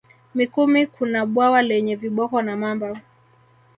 Mikumi 0.35 0.87
kuna 0.87 1.19
bwawa 1.29 1.59
lenye 1.61 1.95
viboko 1.95 2.41
na 2.41 2.55
mamba 2.57 3.01